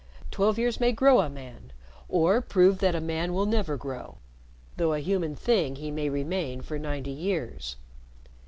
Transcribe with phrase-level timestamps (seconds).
[0.31, 1.71] Twelve years may grow a man
[2.09, 4.17] or prove that a man will never grow,
[4.75, 7.75] though a human thing he may remain for ninety years.